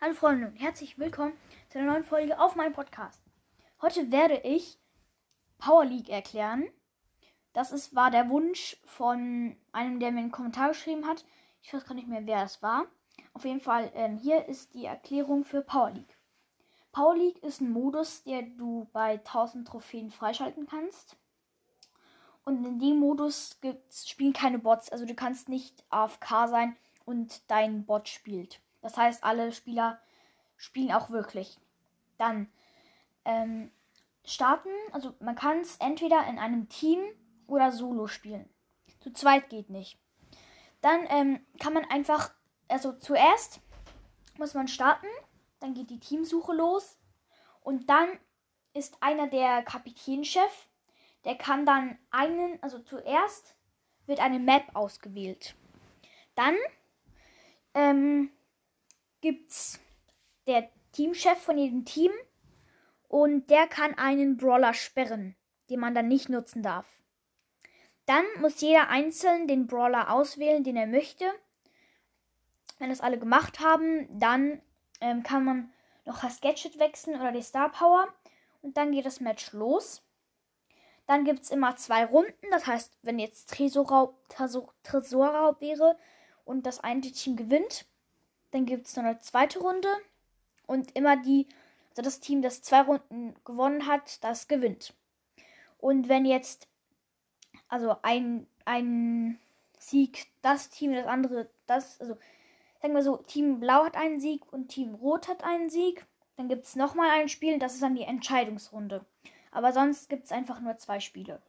Hallo 0.00 0.14
Freunde 0.14 0.46
und 0.46 0.56
herzlich 0.56 1.00
willkommen 1.00 1.32
zu 1.68 1.78
einer 1.78 1.92
neuen 1.92 2.04
Folge 2.04 2.38
auf 2.38 2.54
meinem 2.54 2.72
Podcast. 2.72 3.20
Heute 3.82 4.12
werde 4.12 4.40
ich 4.44 4.78
Power 5.58 5.84
League 5.84 6.10
erklären. 6.10 6.70
Das 7.52 7.72
ist, 7.72 7.96
war 7.96 8.12
der 8.12 8.28
Wunsch 8.28 8.76
von 8.84 9.56
einem, 9.72 9.98
der 9.98 10.12
mir 10.12 10.20
einen 10.20 10.30
Kommentar 10.30 10.68
geschrieben 10.68 11.08
hat. 11.08 11.24
Ich 11.60 11.74
weiß 11.74 11.84
gar 11.86 11.96
nicht 11.96 12.06
mehr, 12.06 12.24
wer 12.24 12.44
es 12.44 12.62
war. 12.62 12.86
Auf 13.32 13.44
jeden 13.44 13.60
Fall, 13.60 13.90
ähm, 13.94 14.16
hier 14.16 14.46
ist 14.46 14.74
die 14.74 14.84
Erklärung 14.84 15.44
für 15.44 15.62
Power 15.62 15.90
League. 15.90 16.16
Power 16.92 17.16
League 17.16 17.42
ist 17.42 17.60
ein 17.60 17.72
Modus, 17.72 18.24
der 18.24 18.42
du 18.42 18.88
bei 18.92 19.18
1000 19.18 19.66
Trophäen 19.68 20.10
freischalten 20.10 20.66
kannst. 20.66 21.16
Und 22.44 22.64
in 22.64 22.78
dem 22.78 22.98
Modus 22.98 23.58
spielen 23.92 24.32
keine 24.32 24.58
Bots. 24.58 24.90
Also 24.90 25.04
du 25.06 25.14
kannst 25.14 25.48
nicht 25.48 25.84
AFK 25.90 26.48
sein 26.48 26.76
und 27.04 27.48
dein 27.50 27.84
Bot 27.84 28.08
spielt. 28.08 28.60
Das 28.80 28.96
heißt, 28.96 29.22
alle 29.22 29.52
Spieler 29.52 30.00
spielen 30.56 30.90
auch 30.90 31.10
wirklich. 31.10 31.58
Dann 32.18 32.48
ähm, 33.24 33.70
starten. 34.24 34.70
Also 34.92 35.14
man 35.20 35.34
kann 35.34 35.58
es 35.60 35.76
entweder 35.76 36.26
in 36.26 36.38
einem 36.38 36.68
Team 36.68 37.00
oder 37.46 37.72
solo 37.72 38.06
spielen. 38.06 38.48
Zu 39.00 39.12
zweit 39.12 39.48
geht 39.48 39.70
nicht. 39.70 39.98
Dann 40.80 41.06
ähm, 41.08 41.46
kann 41.58 41.72
man 41.72 41.84
einfach, 41.84 42.30
also 42.70 42.92
zuerst 42.92 43.60
muss 44.38 44.54
man 44.54 44.68
starten, 44.68 45.06
dann 45.60 45.74
geht 45.74 45.90
die 45.90 46.00
Teamsuche 46.00 46.52
los 46.52 46.98
und 47.60 47.90
dann 47.90 48.08
ist 48.72 48.96
einer 49.00 49.28
der 49.28 49.62
Kapitänchef, 49.62 50.68
der 51.24 51.36
kann 51.36 51.66
dann 51.66 51.98
einen, 52.10 52.62
also 52.62 52.78
zuerst 52.78 53.56
wird 54.06 54.20
eine 54.20 54.38
Map 54.38 54.64
ausgewählt. 54.74 55.54
Dann 56.34 56.56
ähm, 57.74 58.30
gibt's 59.20 59.80
der 60.46 60.70
Teamchef 60.92 61.38
von 61.38 61.58
jedem 61.58 61.84
Team 61.84 62.12
und 63.08 63.50
der 63.50 63.66
kann 63.66 63.94
einen 63.94 64.36
Brawler 64.36 64.72
sperren, 64.72 65.36
den 65.68 65.80
man 65.80 65.94
dann 65.94 66.08
nicht 66.08 66.28
nutzen 66.28 66.62
darf. 66.62 66.86
Dann 68.06 68.24
muss 68.40 68.60
jeder 68.60 68.88
einzeln 68.88 69.46
den 69.46 69.66
Brawler 69.66 70.12
auswählen, 70.12 70.64
den 70.64 70.76
er 70.76 70.86
möchte. 70.86 71.26
Wenn 72.80 72.88
das 72.88 73.02
alle 73.02 73.18
gemacht 73.18 73.60
haben, 73.60 74.08
dann 74.18 74.60
ähm, 75.02 75.22
kann 75.22 75.44
man 75.44 75.72
noch 76.06 76.22
das 76.22 76.40
Gadget 76.40 76.78
wechseln 76.78 77.20
oder 77.20 77.30
die 77.30 77.42
Star 77.42 77.70
Power. 77.70 78.08
Und 78.62 78.76
dann 78.78 78.90
geht 78.90 79.04
das 79.04 79.20
Match 79.20 79.52
los. 79.52 80.02
Dann 81.06 81.24
gibt 81.24 81.42
es 81.42 81.50
immer 81.50 81.76
zwei 81.76 82.06
Runden. 82.06 82.46
Das 82.50 82.66
heißt, 82.66 82.98
wenn 83.02 83.18
jetzt 83.18 83.50
Tresorraub, 83.50 84.16
Tresor, 84.30 84.72
Tresorraub 84.82 85.60
wäre 85.60 85.98
und 86.44 86.64
das 86.64 86.80
eine 86.80 87.02
Team 87.02 87.36
gewinnt, 87.36 87.84
dann 88.50 88.64
gibt 88.64 88.86
es 88.86 88.96
noch 88.96 89.04
eine 89.04 89.18
zweite 89.18 89.58
Runde. 89.58 89.88
Und 90.66 90.96
immer 90.96 91.18
die, 91.18 91.48
also 91.90 92.00
das 92.02 92.20
Team, 92.20 92.40
das 92.40 92.62
zwei 92.62 92.80
Runden 92.80 93.34
gewonnen 93.44 93.86
hat, 93.86 94.24
das 94.24 94.48
gewinnt. 94.48 94.94
Und 95.76 96.08
wenn 96.08 96.24
jetzt, 96.24 96.66
also 97.68 97.96
ein, 98.00 98.46
ein 98.64 99.38
Sieg 99.78 100.28
das 100.40 100.70
Team, 100.70 100.94
das 100.94 101.06
andere, 101.06 101.50
das, 101.66 102.00
also 102.00 102.16
sagen 102.80 102.94
wir 102.94 103.02
so, 103.02 103.16
Team 103.18 103.60
Blau 103.60 103.84
hat 103.84 103.96
einen 103.96 104.20
Sieg 104.20 104.50
und 104.52 104.68
Team 104.68 104.94
Rot 104.94 105.28
hat 105.28 105.44
einen 105.44 105.70
Sieg. 105.70 106.06
Dann 106.36 106.48
gibt 106.48 106.64
es 106.64 106.76
nochmal 106.76 107.10
ein 107.10 107.28
Spiel, 107.28 107.58
das 107.58 107.74
ist 107.74 107.82
dann 107.82 107.94
die 107.94 108.02
Entscheidungsrunde. 108.02 109.04
Aber 109.50 109.72
sonst 109.72 110.08
gibt 110.08 110.24
es 110.24 110.32
einfach 110.32 110.60
nur 110.60 110.78
zwei 110.78 111.00
Spiele. 111.00 111.42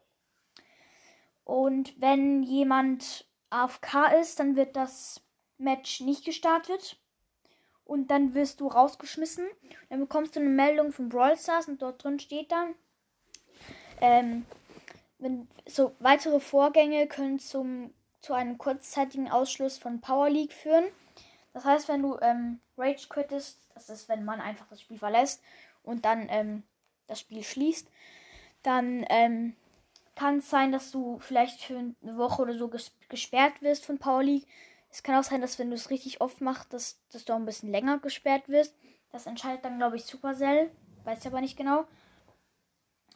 Und 1.45 1.99
wenn 1.99 2.43
jemand 2.43 3.25
AFK 3.49 4.11
ist, 4.19 4.39
dann 4.39 4.55
wird 4.55 4.75
das 4.75 5.21
Match 5.57 6.01
nicht 6.01 6.25
gestartet. 6.25 6.97
Und 7.85 8.09
dann 8.09 8.33
wirst 8.33 8.61
du 8.61 8.67
rausgeschmissen. 8.67 9.45
Dann 9.89 9.99
bekommst 9.99 10.35
du 10.35 10.39
eine 10.39 10.49
Meldung 10.49 10.91
von 10.91 11.09
Brawl 11.09 11.37
Stars 11.37 11.67
und 11.67 11.81
dort 11.81 12.03
drin 12.03 12.19
steht 12.19 12.51
dann, 12.51 12.73
ähm, 13.99 14.45
wenn, 15.19 15.47
so 15.67 15.93
weitere 15.99 16.39
Vorgänge 16.39 17.07
können 17.07 17.39
zum, 17.39 17.93
zu 18.21 18.33
einem 18.33 18.57
kurzzeitigen 18.57 19.29
Ausschluss 19.29 19.77
von 19.77 20.01
Power 20.01 20.29
League 20.29 20.53
führen. 20.53 20.85
Das 21.53 21.65
heißt, 21.65 21.87
wenn 21.89 22.01
du 22.01 22.17
ähm, 22.21 22.59
Rage 22.77 23.07
quittest, 23.09 23.59
das 23.73 23.89
ist, 23.89 24.09
wenn 24.09 24.23
man 24.23 24.39
einfach 24.39 24.67
das 24.69 24.81
Spiel 24.81 24.97
verlässt 24.97 25.43
und 25.83 26.05
dann 26.05 26.27
ähm, 26.29 26.63
das 27.07 27.19
Spiel 27.19 27.43
schließt, 27.43 27.89
dann 28.63 29.05
ähm, 29.09 29.55
kann 30.15 30.37
es 30.37 30.49
sein, 30.49 30.71
dass 30.71 30.91
du 30.91 31.19
vielleicht 31.19 31.61
für 31.61 31.77
eine 31.77 32.17
Woche 32.17 32.41
oder 32.41 32.57
so 32.57 32.67
ges 32.67 32.91
gesperrt 33.09 33.61
wirst 33.61 33.85
von 33.85 33.97
Power 33.97 34.23
League. 34.23 34.47
Es 34.89 35.03
kann 35.03 35.15
auch 35.15 35.23
sein, 35.23 35.41
dass 35.41 35.59
wenn 35.59 35.69
du 35.69 35.75
es 35.75 35.89
richtig 35.89 36.21
oft 36.21 36.41
machst, 36.41 36.73
dass, 36.73 36.99
dass 37.11 37.25
du 37.25 37.33
auch 37.33 37.37
ein 37.37 37.45
bisschen 37.45 37.71
länger 37.71 37.99
gesperrt 37.99 38.47
wirst. 38.47 38.75
Das 39.11 39.25
entscheidet 39.25 39.65
dann, 39.65 39.77
glaube 39.77 39.95
ich, 39.95 40.05
Supercell. 40.05 40.71
Weiß 41.03 41.19
ich 41.19 41.27
aber 41.27 41.41
nicht 41.41 41.57
genau. 41.57 41.85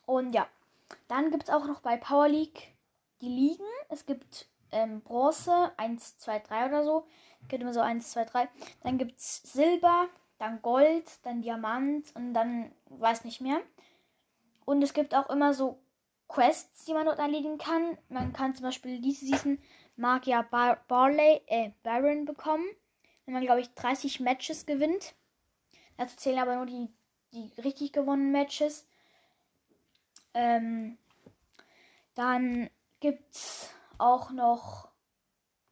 Und 0.06 0.34
ja, 0.34 0.48
dann 1.08 1.32
gibt 1.32 1.44
es 1.44 1.50
auch 1.50 1.66
noch 1.68 1.82
bei 1.82 1.98
Power 1.98 2.28
League 2.28 2.74
die 3.22 3.30
Ligen. 3.30 3.64
Es 3.90 4.06
gibt 4.06 4.48
ähm, 4.72 5.02
Bronze 5.02 5.72
1, 5.78 6.18
2, 6.20 6.40
3 6.40 6.66
oder 6.68 6.84
so. 6.84 7.06
Gibt 7.48 7.62
immer 7.62 7.74
so 7.74 7.82
1, 7.82 8.12
2, 8.12 8.26
3. 8.26 8.50
Dann 8.82 8.98
gibt 8.98 9.20
es 9.20 9.38
Silber, 9.44 10.08
dann 10.38 10.62
Gold, 10.62 11.06
dann 11.24 11.42
Diamant 11.42 12.16
und 12.16 12.34
dann 12.34 12.72
weiß 12.90 13.24
nicht 13.24 13.42
mehr. 13.42 13.62
Und 14.66 14.82
es 14.82 14.94
gibt 14.94 15.14
auch 15.14 15.30
immer 15.30 15.54
so 15.54 15.80
Quests, 16.28 16.86
die 16.86 16.94
man 16.94 17.06
dort 17.06 17.20
erledigen 17.20 17.58
kann. 17.58 17.98
Man 18.10 18.34
kann 18.34 18.56
zum 18.56 18.64
Beispiel 18.64 19.00
diese 19.00 19.26
Season 19.26 19.60
Magier 19.96 20.44
Bar 20.44 20.84
Barley, 20.88 21.42
äh, 21.48 21.72
Baron 21.84 22.26
bekommen. 22.26 22.66
Wenn 23.26 23.34
man, 23.34 23.44
glaube 23.44 23.62
ich, 23.62 23.74
30 23.76 24.20
Matches 24.20 24.66
gewinnt. 24.66 25.16
Dazu 25.98 26.18
zählen 26.18 26.40
aber 26.40 26.56
nur 26.56 26.66
die, 26.66 26.90
die 27.34 27.52
richtig 27.62 27.94
gewonnenen 27.94 28.32
Matches. 28.32 28.88
Ähm, 30.34 30.98
dann 32.16 32.70
gibt's 33.00 33.65
auch 33.98 34.32
noch 34.32 34.90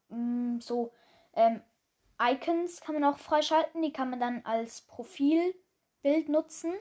mh, 0.09 0.61
so 0.61 0.91
ähm, 1.33 1.61
Icons 2.21 2.81
kann 2.81 2.99
man 2.99 3.03
auch 3.03 3.17
freischalten. 3.17 3.81
Die 3.81 3.93
kann 3.93 4.09
man 4.09 4.19
dann 4.19 4.45
als 4.45 4.81
Profilbild 4.81 6.29
nutzen. 6.29 6.73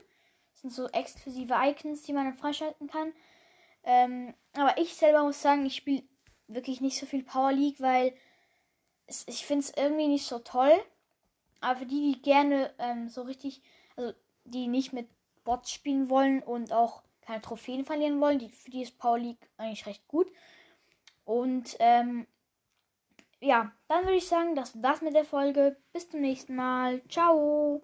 Das 0.51 0.61
sind 0.61 0.71
so 0.71 0.87
exklusive 0.89 1.55
Icons, 1.55 2.03
die 2.03 2.13
man 2.13 2.25
dann 2.25 2.37
freischalten 2.37 2.87
kann. 2.87 3.13
Ähm, 3.83 4.33
aber 4.55 4.77
ich 4.77 4.95
selber 4.95 5.23
muss 5.23 5.41
sagen, 5.41 5.65
ich 5.65 5.75
spiele 5.75 6.03
wirklich 6.47 6.81
nicht 6.81 6.97
so 6.97 7.05
viel 7.05 7.23
Power 7.23 7.51
League, 7.51 7.81
weil 7.81 8.15
es, 9.07 9.27
ich 9.27 9.45
finde 9.45 9.65
es 9.65 9.73
irgendwie 9.75 10.07
nicht 10.07 10.25
so 10.25 10.39
toll. 10.39 10.73
Aber 11.59 11.79
für 11.79 11.85
die, 11.85 12.13
die 12.13 12.21
gerne 12.21 12.73
ähm, 12.77 13.09
so 13.09 13.23
richtig, 13.23 13.61
also 13.95 14.13
die 14.45 14.67
nicht 14.67 14.93
mit 14.93 15.09
Bots 15.43 15.71
spielen 15.71 16.09
wollen 16.09 16.43
und 16.43 16.71
auch 16.71 17.03
keine 17.21 17.41
Trophäen 17.41 17.85
verlieren 17.85 18.19
wollen, 18.19 18.39
die, 18.39 18.49
für 18.49 18.69
die 18.69 18.81
ist 18.81 18.97
Power 18.97 19.17
League 19.17 19.49
eigentlich 19.57 19.85
recht 19.85 20.07
gut. 20.07 20.31
Und 21.25 21.75
ähm, 21.79 22.27
ja, 23.39 23.71
dann 23.87 24.03
würde 24.05 24.17
ich 24.17 24.27
sagen, 24.27 24.55
das 24.55 24.81
war's 24.81 25.01
mit 25.01 25.15
der 25.15 25.25
Folge. 25.25 25.77
Bis 25.91 26.09
zum 26.09 26.21
nächsten 26.21 26.55
Mal. 26.55 27.01
Ciao. 27.09 27.81